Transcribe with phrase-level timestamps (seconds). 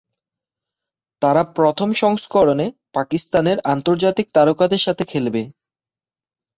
[1.21, 2.65] তারা প্রথম সংস্করণে
[2.93, 5.41] পাকিস্তানের আন্তর্জাতিক তারকাদের সঙ্গে খেলবে।